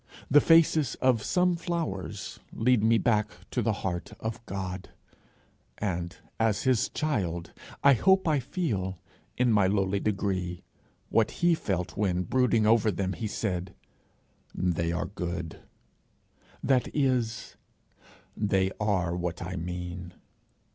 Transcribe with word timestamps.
The 0.31 0.41
faces 0.41 0.95
of 0.95 1.21
some 1.21 1.55
flowers 1.55 2.39
lead 2.53 2.83
me 2.83 2.97
back 2.97 3.29
to 3.51 3.61
the 3.61 3.71
heart 3.85 4.13
of 4.19 4.43
God; 4.47 4.89
and, 5.77 6.17
as 6.39 6.63
his 6.63 6.89
child, 6.89 7.53
I 7.83 7.93
hope 7.93 8.27
I 8.27 8.39
feel, 8.39 8.97
in 9.37 9.51
my 9.53 9.67
lowly 9.67 9.99
degree, 9.99 10.63
what 11.09 11.29
he 11.45 11.53
felt 11.53 11.97
when, 11.97 12.23
brooding 12.23 12.65
over 12.65 12.89
them, 12.89 13.13
he 13.13 13.27
said, 13.27 13.75
'They 14.55 14.91
are 14.91 15.05
good;' 15.05 15.59
that 16.63 16.89
is, 16.95 17.55
'They 18.35 18.71
are 18.79 19.15
what 19.15 19.43
I 19.43 19.55
mean.' 19.55 20.15